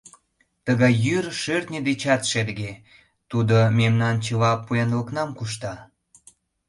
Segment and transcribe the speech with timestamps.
[0.65, 2.71] Тыгай йӱр шӧртньӧ дечат шерге,
[3.31, 5.73] тудо мемнан чыла поянлыкнам кушта.